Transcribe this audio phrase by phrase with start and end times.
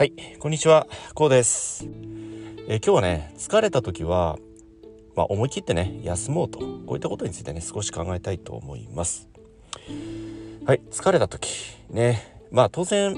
[0.00, 1.86] はい、こんにちは、こうです。
[2.68, 4.38] え今日はね、疲れた時は、
[5.14, 9.28] まあ、思い切ってね、休もうと、こういったことについてね、少し考えたいと思います。
[10.64, 13.14] はい、疲れた時、ね、まあ当然、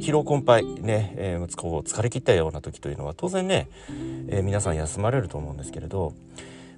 [0.00, 3.68] 疲労困憊、ね、えーこう疲れ切ったような時というのは当然ね、
[4.26, 6.12] えー皆さん休まれると思うんですけれど、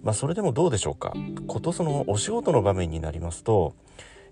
[0.03, 1.15] まあそれでもどうでしょうか。
[1.47, 3.73] ことそのお仕事の場面になりますと、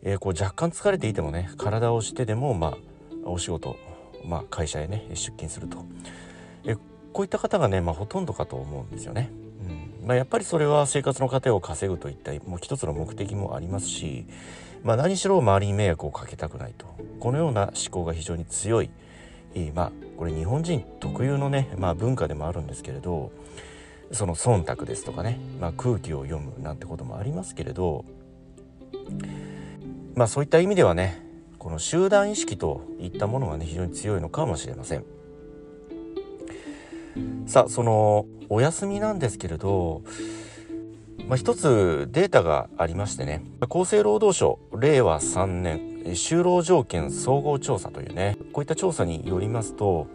[0.02, 2.76] えーこう若干疲れていてもね、体をしてでも、ま
[3.24, 3.76] あ、お仕事、
[4.26, 5.84] まあ、会社へね出勤すると。
[6.64, 6.76] え
[7.12, 9.30] こういった方がね、まあ、ほとんどかと思うんですよね。
[10.00, 10.08] うん。
[10.08, 14.26] まあ、やっぱりそれは生活の糧を稼ぐといったもう一つの目的もありますし、
[14.82, 16.86] まあ、何しろ周りに迷惑をかけたくないと。
[17.20, 18.90] このような思考が非常に強い、
[19.54, 23.32] えーまあこれ日本人特有のね、まあ、文化でもあるんですけれど
[24.12, 28.04] その忖度ですとかね、まあ、空気を読むなんてこともありますけれど
[30.14, 31.23] まあそういった意味ではね
[31.64, 35.04] この集団意識といったものがね非常に強いのかもしれません。
[37.46, 40.02] さあそのお休みなんですけれど
[41.26, 43.42] まあ、一つデータがありましてね。
[43.62, 50.06] 厚生労働省令和3年就労条件総合調査というねこういった調査によりますと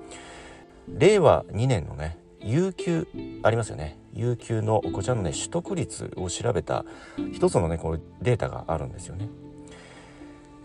[0.87, 3.07] 令和2年のね有給
[3.41, 3.97] ありますよね。
[4.13, 6.85] 有給のこちらのね取得率を調べた
[7.33, 9.29] 一つのねこのデータがあるんですよね。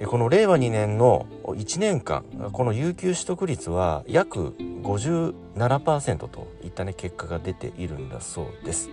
[0.06, 4.50] この令和2年の1年間この有給取得率は約
[4.82, 8.90] 57%といったね結果が出ているんだそうです。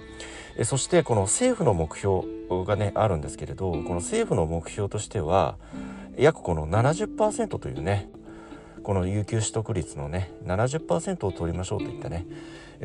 [0.63, 2.25] そしてこの政府の目標
[2.65, 5.55] がねあるんですけれどこの政府の目標としては
[6.17, 8.09] 約この70%というね
[8.83, 12.25] この有給取得率のね70%を取りましょうといったね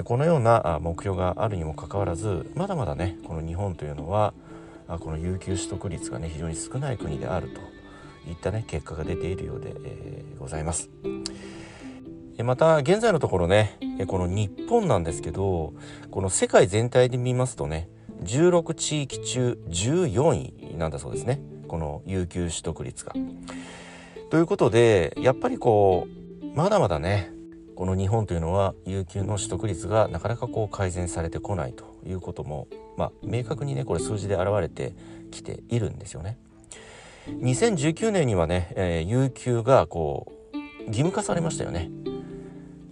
[0.04, 4.32] このような目標があるにもかかわらずまだまだねこの日本というのは
[4.86, 7.60] この有給取得率がね非常に少ない国であると
[8.28, 10.90] いったね結果が出ているようで、えーございます。
[12.38, 15.72] また現在のところねこの日本なんですけど
[16.10, 17.88] この世界全体で見ますとね
[18.22, 23.14] 16地域中14位なんだそうですねこの有給取得率が。
[24.30, 26.06] ということでやっぱりこ
[26.42, 27.32] うまだまだね
[27.74, 34.94] この日本というのは有給の取得率がなかなかこう改善されてこないということも、まあ、明確にねこれ数字で現れて
[35.32, 36.38] きているんですよね。
[37.26, 40.56] 2019年にはね、えー有給がこう
[40.86, 41.90] 義務化されましたよね。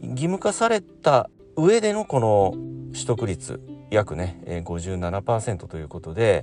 [0.02, 2.54] 義務化された上でのこの
[2.92, 6.42] 取得率約ねえー57%ということで、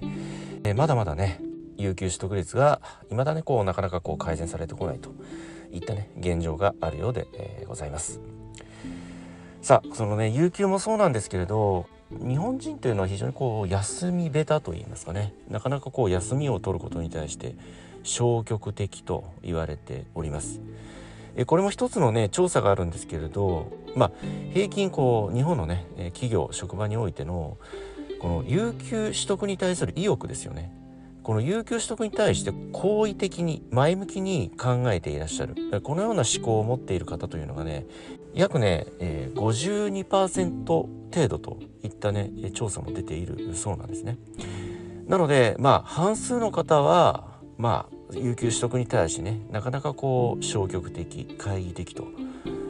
[0.64, 1.42] えーまだまだね
[1.78, 5.12] 有給取得率が未だねこうなかなかこう改善されてこないと
[5.72, 8.22] いったね現状があるようで、えーございます。
[9.62, 11.86] さあそのね有給もそうなんですけれど
[12.20, 15.34] 日本人というのは非常にこう休みベタといいますかね。
[15.50, 17.56] なかなかこう休みを取ることに対して
[18.04, 20.60] 消極的と言われております。
[21.36, 24.12] えこれも一つのね調査があるんですけれどまあ
[24.54, 27.58] 平均こう日本のね企業職場においての
[28.20, 30.72] この有給取得に対する意欲ですよね。
[31.24, 35.56] この有給取得に対して好意的に前向きに考えていらっしゃる。
[35.82, 37.86] このような思考を持っている方というのがね
[38.34, 44.18] 約ね、えー52%程度といったね調査も出ているそうなんですね。
[45.08, 52.04] なのでまあ半数の方はまあ有給取得に対してねなかなかこう消極的懐疑的と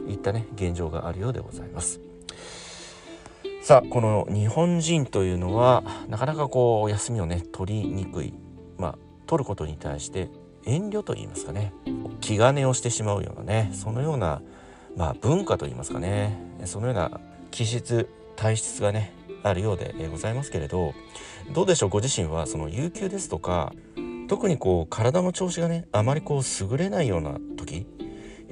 [0.08, 2.00] いったね現状があるようでございます。
[3.62, 8.34] さあこの日本人というのはなかなかこう休みをね取りにくい
[8.76, 10.30] まあ取ることに対して
[10.64, 11.72] 遠慮と言いますかね
[12.20, 14.42] 気兼ねをしてしまうようなねそのような
[14.96, 16.38] まあ文化と言いますかね。
[16.64, 17.20] そのような
[17.50, 20.94] 気質体質がねあるようでございますけれど
[21.52, 21.88] どうでしょう？
[21.88, 23.72] ご自身はその有給ですとか
[24.28, 27.86] 特にこう体の調子がねあまりこう優れないような時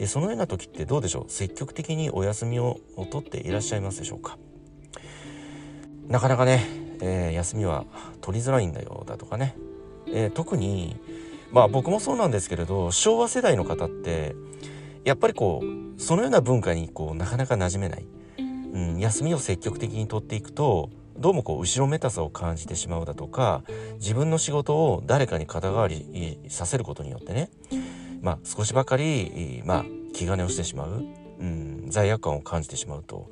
[0.07, 1.25] そのような時ってどうでしょう？
[1.29, 2.81] 積極的にお休みを
[3.11, 4.39] 取っていらっしゃいますでしょうか？
[6.09, 6.67] なかなかね、
[7.01, 7.85] えー休みは
[8.21, 9.57] 取りづらいんだよだとかね、
[10.09, 10.97] えー特に
[11.53, 14.35] まあ僕もそうなんですけれど昭和世代の方って
[15.05, 18.07] やっぱりこうそのような文化にこうなかなか馴染めない、
[18.39, 23.63] うん、休みを積極的に取っていくとどうもこう後ろめたさを感じてしまうだとか
[23.99, 27.51] 自分の仕事を誰かに肩代わりさせることによってね
[28.23, 31.05] まあ少しばかりまあ気兼ねをしてしまう、
[31.41, 33.31] うん、罪悪感を感じてしまうと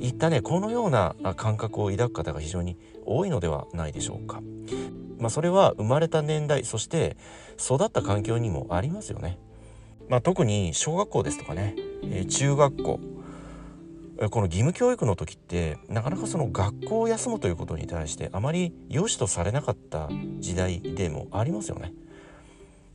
[0.00, 4.40] いったねこのようなあ感覚を抱く方が非常に多いのではないでしょうか。
[5.18, 7.16] まあ、それは生まれた年代そして
[7.58, 9.38] 育った環境にもありますよね。
[10.08, 11.74] まあ、特に小学校ですとかね、
[12.04, 13.00] えー中学校
[14.30, 20.08] この義務教育の時ってなかなかその学校を休むということに対してあまり良しとされなかった
[20.38, 21.92] 時代でもありますよね。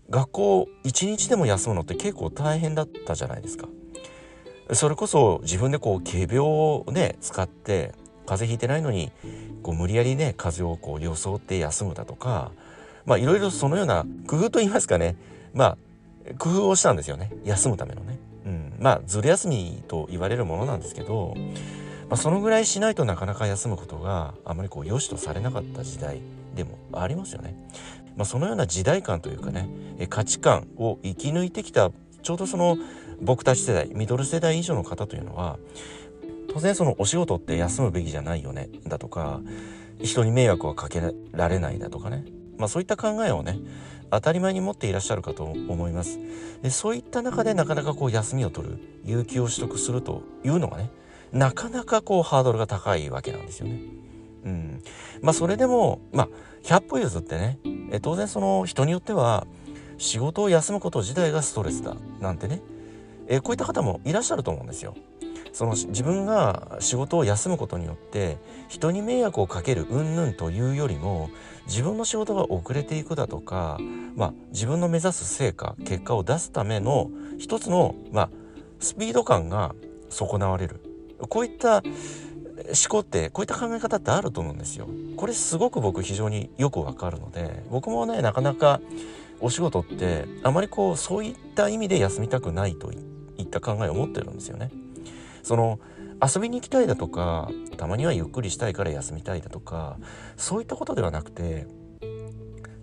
[0.10, 3.68] 学校一日でも休むのって結構大変だったじゃないですか。
[4.74, 7.94] それこそ自分でこう仮病をね使って
[8.26, 9.12] 風邪ひいてないのに
[9.62, 12.52] こう無理やりね風邪をこう装って休むだとか
[13.06, 15.16] まあいろいろそのような工夫と言いますかね
[15.54, 15.78] まあ
[16.38, 18.20] 工夫をしたんですよね休むためのね。
[18.46, 21.36] うん、まあずる休みと言われるものなんですけど、
[22.10, 26.22] まあ、そのぐらいしないとなかなか休むことがあまりこう良しとされなかった時代
[26.56, 27.56] でもありますよね。
[28.16, 29.70] まあ、そのような時代感というかね
[30.10, 31.92] 価値観を生き抜いてきた
[32.22, 32.78] ちょうどその
[33.22, 35.58] 僕たち世代ミドル世代以上の方というのは
[36.54, 39.40] 当然そのお仕事って休むべきじゃないよねだとか
[40.02, 41.02] 人に迷惑はかけ
[41.32, 42.26] られないだとかね
[42.62, 43.60] まあそういった考えをね
[44.12, 46.20] 当たり前に持っていらっしゃるかと思います
[46.62, 50.92] でそういった中でなかなかこう休みを取る有給を取得するというのがね
[51.34, 53.80] なかなかこうハードルが高いわけなんですよね。
[54.44, 54.82] うん、
[55.22, 56.30] まあそれでもまあ
[56.64, 57.58] 100歩譲ってね
[57.92, 59.48] え当然その人によっては
[59.98, 62.62] 仕事を休むこと自体がストレスだなんてね
[63.28, 64.96] えこういった方もいらっしゃると思うんですよ。
[65.54, 68.38] その自分が仕事を休むことによって
[68.70, 71.30] 人に迷惑をかける云々というよりも
[71.68, 73.78] 自分の仕事が遅れていくだとか、
[74.16, 78.30] まあ、自分の目指す成果結果を出すための一つの、まあ、
[78.80, 79.76] スピード感が
[80.10, 80.82] 損なわれる
[81.30, 84.88] こういった思考ってこういった考え方ってあると思うんですよ。
[85.18, 88.82] これすごく僕非常によくわかるので僕もねなかなか
[89.40, 94.72] お仕事ってあまりこうそういった意味で休みたくないといった考えを持ってるんですよね。
[95.44, 95.80] その
[96.22, 99.98] 遊びに行きたいだとかたまにはゆっくりしたいから休みたいだとか
[100.38, 101.68] そういったことではなくて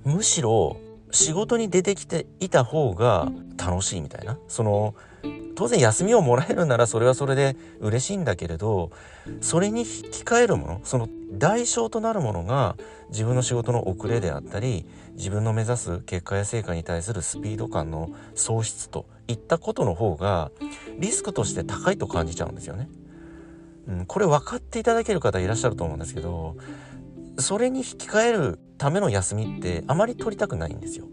[0.05, 0.77] むしろ
[1.11, 4.39] 仕事に出てきていた方が楽しいみたいな。
[4.49, 4.95] その
[5.59, 8.93] 当然休みをもらえるならそれはそれで嬉しいんだけれど
[9.41, 12.77] それに引き換えるものその代償となるものが
[13.11, 20.53] 自分の仕事の遅れであったり自分の目指す結果や成果に対するスピード感の喪失といったことの方が
[20.99, 22.89] リスクとして高いと感じちゃうんですよね。
[23.89, 26.57] うん、これ分かっていただける方いらっしゃると思うんですけど
[27.39, 31.07] それに引き換えるための休みってあまり取りたくないんですよ。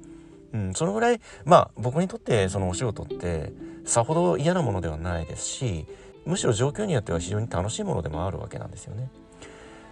[0.54, 3.52] うん、そのぐらいまあ僕にとってそのお仕事って
[3.86, 5.88] さほど嫌なものではないですし
[6.26, 9.10] むしろ状況によっては非常に楽しいものでもあるわけなんですよね。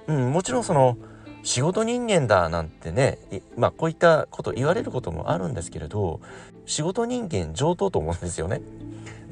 [0.07, 0.98] うん、もちろんその
[1.44, 3.19] 仕事人間だなんてね
[3.56, 6.22] まあこういったこと言われることもあるんですけれど
[6.66, 8.62] 仕事人間上等と思うんですよね。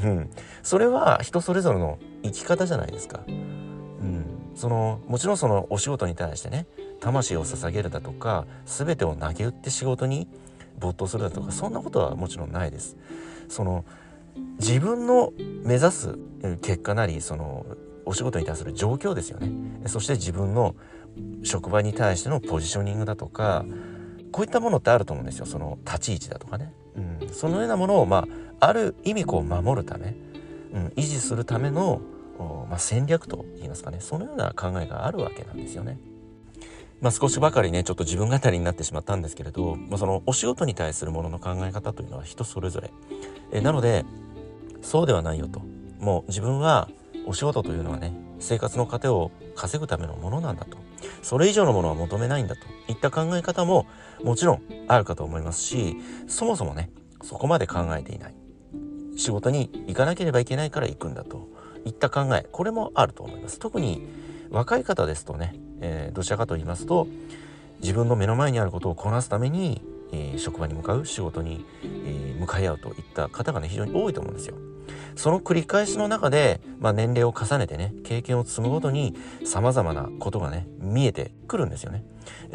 [0.04, 0.30] うん、
[0.64, 3.22] それは人それぞれの生き方じゃないですか。
[3.28, 4.26] うん、
[4.56, 6.66] そのもちろんそのお仕事に対してね
[7.00, 10.28] 魂を捧げるだとか全てを投げ打って仕事に
[10.80, 12.98] 没頭するだとかそんなことはもちろんないです。
[13.48, 13.86] その
[14.60, 15.34] 自分の
[15.64, 16.18] 目指す
[16.62, 17.66] 結果なりその
[18.06, 19.88] お仕事に対する状況ですよね。
[19.88, 20.76] そして自分の
[21.44, 23.66] 職場に対してのポジショニングだとか
[24.32, 25.46] こういったものってあると思うんですよ。
[25.46, 28.28] その立ち位置だとかね、うん、そのようなものをま
[28.60, 30.16] あある意味こう守るため、
[30.74, 32.02] うん、維持するための、
[32.70, 33.98] まあ、戦略といいますかね。
[34.00, 36.00] そのような考えがあるわけなんですよね。
[37.02, 42.92] まあ、少しばかりねちょっと自分語りになってしまったんですけれど、まあ、そのお仕事に対するものの考え方というのは人それぞれ。
[43.52, 44.06] えなので
[44.82, 45.62] そうではないよと。
[46.00, 46.88] もう自分は
[47.26, 50.78] お仕事というのはね生活の糧を稼ぐためのものなんだと。
[51.24, 52.62] それ以上のものは求めないんだと。
[52.88, 53.88] いった考え方も
[54.24, 56.92] もちろんあるかと思いますしそもそもね
[57.24, 58.36] そこまで考えていない。
[59.18, 61.50] 仕事に行かなければいけないから行くんだと。
[61.84, 63.58] いった考えこれもあると思います。
[63.58, 64.08] 特に
[64.52, 67.08] 若い方ですとね、えー、どちらかと言いますと
[67.82, 74.56] 自分の目の前にあることをこなすために、えー、職場に向かう仕事に、えー、向かい合うといった方がね非常に多いと思うんですよ。
[75.16, 82.06] その繰り返しの中で、まあ、年齢を重ねてね経験を積むごとにさまざまなことがね見えてくるんですよね。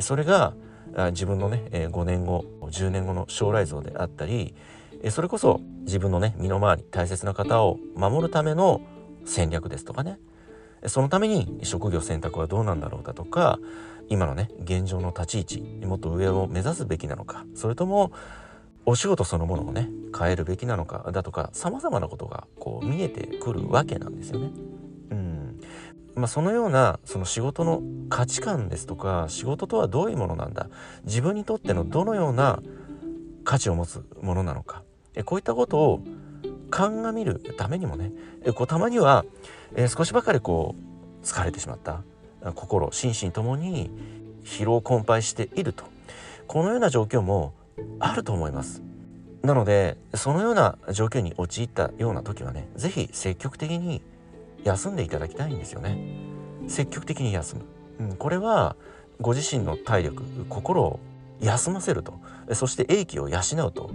[0.01, 0.55] それが
[1.11, 4.55] 自分のね5年後10年後の将来像であったり
[5.11, 8.81] それこそ自分のね身の回り大切な方を守るための
[9.25, 10.19] 戦略ですとかね
[10.87, 13.59] そのために職業選択はどうなんだろうだとか
[14.09, 18.13] 今のね現状の立ち位置もっと上を目指すべきなのかそれとも
[18.85, 24.51] お仕事そのものをね変えるべきなのかだとかさまざまなことがこう見えてくるわけなんですよね。
[25.11, 25.61] うん
[26.15, 30.69] まあ、そのようなその仕事の価値観ですとか仕事とはどういうものなんだ
[31.05, 32.63] 自分にとってのどのような
[33.45, 34.83] 価値を持つものなのか
[35.15, 36.01] えこういったことを
[36.71, 38.13] 鑑みるためにもね
[38.55, 39.25] こうたまには、
[39.75, 40.75] え少しばかりこ
[41.23, 42.03] う疲れてしまった
[42.55, 43.91] 心心身ともに
[44.45, 45.85] 疲労困憊していると。
[46.47, 47.53] このような状況も
[47.99, 48.83] あると思います。
[49.43, 54.03] なのでそのような状況に陥ったような時はね是非積極的に
[54.65, 55.99] 休んでいただきたいんですよね。
[56.69, 57.57] 積極的に休
[57.99, 58.77] む、うん、これは
[59.21, 61.01] ご自身の体力心を
[61.41, 62.15] 休ませると。
[62.53, 63.91] そして英気を養うと。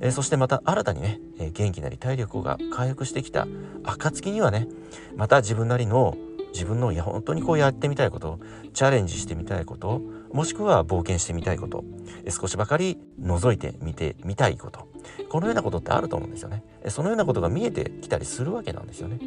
[0.00, 3.46] えそしてまた新たにね、え元気なり体力が回復してきた
[3.84, 4.68] 暁にはね
[5.16, 6.16] また自分なりの
[6.52, 8.40] 自分のいや本当にこうやってみたいこと
[8.72, 10.00] チャレンジしてみたいこと
[10.32, 11.84] もしくは冒険してみたいこと
[12.30, 14.88] 少しばかり覗いてみてみたいこと
[15.28, 16.64] このようなことってあると思うんですよね。
[16.88, 19.18] そのようなことが見えてきたりするわけなんですよね。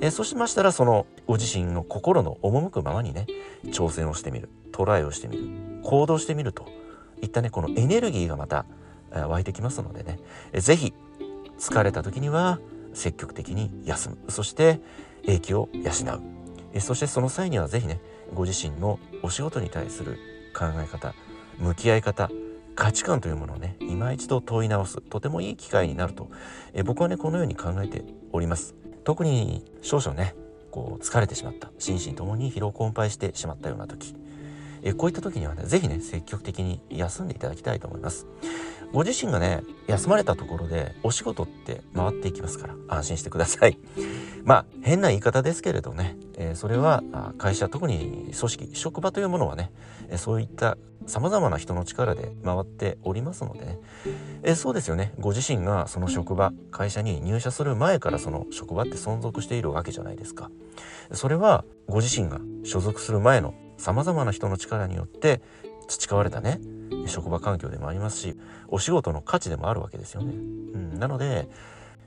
[0.00, 3.26] えそうしましたらそのご自身の心の赴くままにね
[3.66, 5.48] 挑戦をしてみるトライをしてみる
[5.82, 6.66] 行動してみると
[7.20, 8.64] いったねこのエネルギーがまた
[9.12, 10.18] 湧いてきますのでね。
[10.54, 10.94] 是非
[11.58, 12.58] 疲れた時には
[12.94, 14.18] 積極的に休む。
[14.28, 14.80] そして
[15.24, 15.90] 英気を養
[16.74, 16.80] う。
[16.80, 18.00] そしてその際には是非ね
[18.34, 20.18] ご自身のお仕事に対する
[20.54, 21.14] 考え方
[21.58, 22.30] 向き合い方
[22.74, 25.00] 価値観というものをね今一度問い直す。
[25.00, 26.30] とてもいい機会になると。
[26.74, 28.74] え僕はねこのように考えております。
[29.04, 30.34] 特に少々ね
[30.70, 31.70] こう疲れてしまった。
[31.78, 34.14] 心身ともに疲労困憊してしまったような時。
[34.82, 38.26] えこういった時にはね是非ね積極的に休んでいただきたいと思います。
[38.92, 43.78] ご自身がね休まれたところでお仕事って回っていきますから安心してください。
[44.44, 47.02] まあ変な言い方ですけれどね、えー、それは
[47.36, 49.70] 会社特に組織職場というものはね、
[50.08, 53.78] えー、そういった様々な人の力で回っておりますのでね、
[54.42, 55.12] えー、そうですよね。
[55.18, 60.50] ご自身がその職場会社に入社する前からその職場って存続しているわけじゃないですか。
[61.12, 65.40] それはご自身が所属する前の様々な人の力によって
[65.88, 66.60] 培われたね
[67.06, 68.36] 職場環境でもありますし
[68.68, 70.32] お仕事の価値でもあるわけですよね。
[70.32, 71.48] うん、なので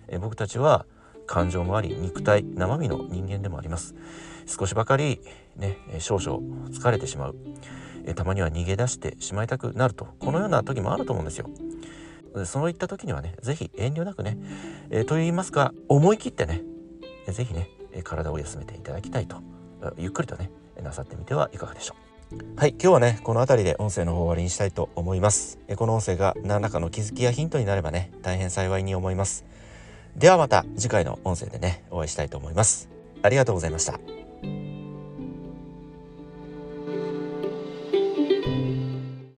[0.07, 0.85] え僕たちは
[1.25, 3.95] 感情もあり肉体生身の人間でもあります。
[4.45, 5.21] 少しばかり
[5.55, 7.35] ね少々疲れてしまう。
[8.05, 10.07] えたまには逃げ出してしまいたくなると。
[10.19, 11.49] このような時もあると思うんですよ。
[12.45, 14.37] そういった時にはね是非遠慮なくね、
[14.89, 16.63] えと言いますか思い切ってね
[17.27, 17.69] 是非ね
[18.03, 19.37] 体を休めていただきたいと
[19.97, 20.49] ゆっくりとね
[20.81, 22.10] なさってみてはいかがでしょう。
[22.55, 25.59] はい、今日はね、この辺りで音声の方終わりにしたいと思います。
[25.67, 29.43] えこの音声が何らかの気づきやヒントになればね、大変幸いに思います。
[30.15, 32.87] ではまた次回の音声でね、お会いしたいと思います。
[33.21, 33.99] ありがとうございました。